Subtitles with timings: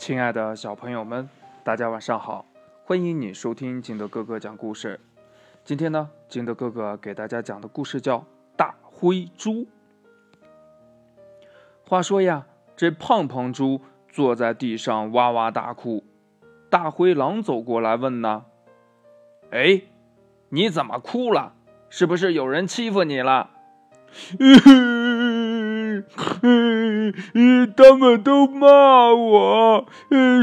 [0.00, 1.28] 亲爱的小朋友们，
[1.62, 2.46] 大家晚上好！
[2.86, 4.98] 欢迎你收听金德哥哥讲故事。
[5.62, 8.18] 今天呢，金德哥哥给大家讲的故事叫
[8.56, 9.50] 《大灰猪》。
[11.86, 16.02] 话说呀，这胖胖猪坐在地上哇哇大哭。
[16.70, 18.46] 大灰狼走过来问呢
[19.52, 19.82] ：“哎，
[20.48, 21.52] 你怎么哭了？
[21.90, 23.50] 是不是有人欺负你了？”
[27.66, 29.86] 他们都骂我，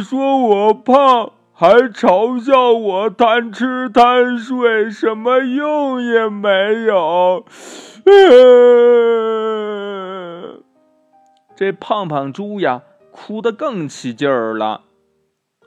[0.01, 7.45] 说我胖，还嘲笑我贪吃贪睡，什么用也没有。
[11.55, 14.81] 这胖胖猪呀，哭得更起劲儿了，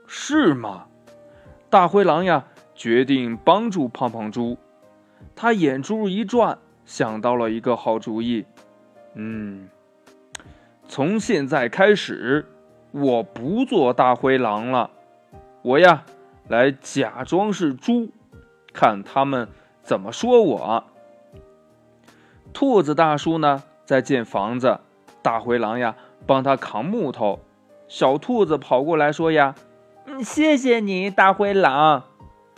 [0.06, 0.86] 是吗？
[1.68, 4.56] 大灰狼呀，决定帮助胖胖猪。
[5.34, 8.44] 他眼珠一转，想到了一个好主意。
[9.14, 9.68] 嗯。
[10.90, 12.46] 从现在开始，
[12.90, 14.90] 我不做大灰狼了，
[15.62, 16.02] 我呀
[16.48, 18.08] 来假装是猪，
[18.72, 19.46] 看他们
[19.84, 20.84] 怎么说我。
[22.52, 24.80] 兔子大叔呢在建房子，
[25.22, 25.94] 大灰狼呀
[26.26, 27.38] 帮他扛木头。
[27.86, 29.54] 小兔子跑过来说呀
[30.06, 32.02] ：“嗯，谢谢你，大灰狼。”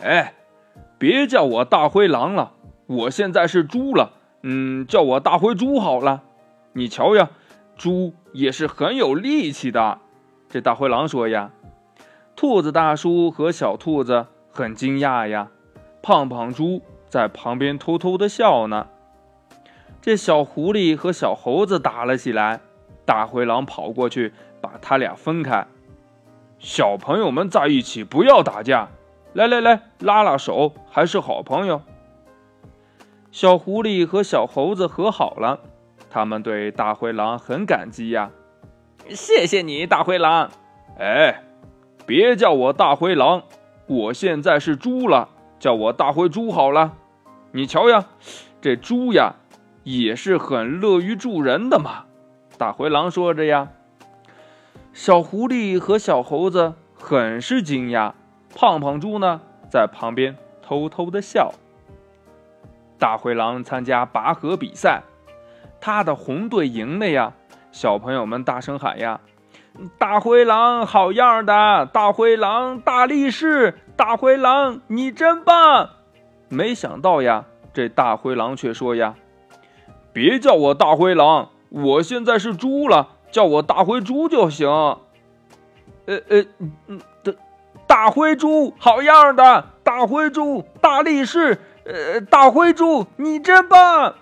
[0.01, 0.33] 哎，
[0.97, 2.53] 别叫我大灰狼了，
[2.87, 4.13] 我现在是猪了。
[4.41, 6.23] 嗯，叫我大灰猪好了。
[6.71, 7.29] 你瞧呀。
[7.75, 9.99] 猪也是很有力气的，
[10.49, 11.51] 这大灰狼说呀。
[12.35, 15.49] 兔子大叔和小兔子很惊讶呀。
[16.01, 18.87] 胖胖猪在旁边偷偷的笑呢。
[20.01, 22.59] 这小狐狸和小猴子打了起来，
[23.05, 25.65] 大灰狼跑过去把他俩分开。
[26.59, 28.89] 小朋友们在一起不要打架，
[29.31, 31.81] 来来来，拉拉手，还是好朋友。
[33.31, 35.59] 小狐狸和小猴子和好了。
[36.13, 38.29] 他们对大灰狼很感激呀，
[39.09, 40.51] 谢谢你，大灰狼。
[40.99, 41.41] 哎，
[42.05, 43.41] 别叫我大灰狼，
[43.87, 46.93] 我现在是猪了，叫我大灰猪好了。
[47.53, 48.05] 你瞧呀，
[48.61, 49.37] 这猪呀
[49.81, 52.05] 也是很乐于助人的嘛。
[52.59, 53.69] 大灰狼说着呀，
[54.93, 58.13] 小狐狸和小猴子很是惊讶，
[58.55, 61.51] 胖胖猪呢在旁边偷偷的笑。
[62.99, 65.01] 大灰狼参加拔河比赛。
[65.83, 67.33] 他的红队赢了呀！
[67.73, 69.19] 小朋友们大声喊呀
[69.99, 71.85] ：“大灰狼好样的！
[71.87, 73.77] 大灰狼大力士！
[73.97, 75.89] 大灰狼你真棒！”
[76.47, 77.43] 没想到呀，
[77.73, 79.15] 这大灰狼却说呀
[80.13, 84.69] ：“别叫我大灰狼，我现在是猪了，叫我大灰猪就行。”
[86.07, 86.45] 呃呃
[86.87, 87.35] 嗯的，
[87.85, 89.65] 大灰猪好样的！
[89.83, 91.59] 大灰猪大力士！
[91.83, 94.15] 呃，大灰猪你真棒！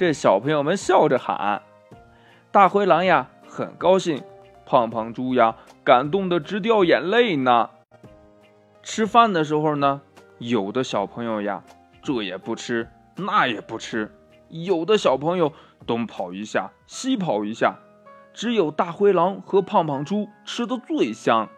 [0.00, 1.60] 这小朋友们笑着喊
[2.50, 4.22] ：“大灰狼呀，很高兴；
[4.64, 7.68] 胖胖猪呀，感动的直掉眼泪呢。”
[8.82, 10.00] 吃饭的时候呢，
[10.38, 11.62] 有的小朋友呀，
[12.02, 14.08] 这也不吃，那也不吃；
[14.48, 15.52] 有的小朋友
[15.86, 17.74] 东跑一下，西跑一下，
[18.32, 21.50] 只有大灰狼和胖胖猪吃的最香。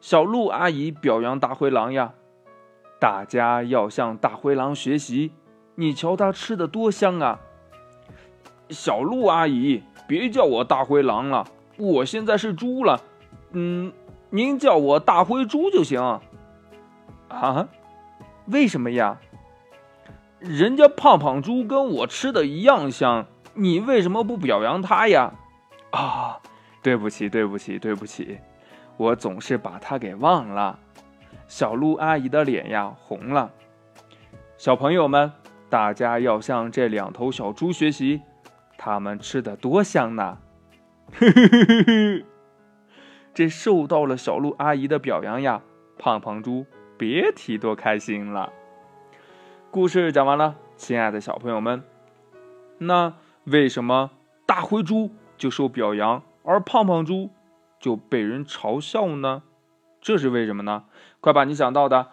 [0.00, 2.14] 小鹿阿姨表扬大灰狼呀
[2.98, 5.32] ：“大家要向大灰狼学习。”
[5.80, 7.38] 你瞧它吃的多香啊！
[8.68, 11.46] 小鹿阿姨，别叫我大灰狼了，
[11.76, 13.00] 我现在是猪了。
[13.52, 13.92] 嗯，
[14.30, 16.18] 您叫我大灰猪就行。
[17.28, 17.68] 啊？
[18.46, 19.20] 为什么呀？
[20.40, 25.32] 人家胖胖猪跟我吃的一样香，你为什么不表扬他呀？
[25.92, 26.40] 啊，
[26.82, 28.40] 对不起，对不起，对不起，
[28.96, 30.76] 我总是把他给忘了。
[31.46, 33.52] 小鹿阿姨的脸呀红了。
[34.56, 35.32] 小朋友们。
[35.70, 38.22] 大家要向这两头小猪学习，
[38.78, 40.38] 它们吃的多香呐！
[43.34, 45.60] 这受到了小鹿阿姨的表扬呀，
[45.98, 46.64] 胖胖猪
[46.96, 48.52] 别提多开心了。
[49.70, 51.84] 故事讲完了，亲爱的小朋友们，
[52.78, 53.14] 那
[53.44, 54.10] 为什么
[54.46, 57.30] 大灰猪就受表扬，而胖胖猪
[57.78, 59.42] 就被人嘲笑呢？
[60.00, 60.84] 这是为什么呢？
[61.20, 62.12] 快把你想到的。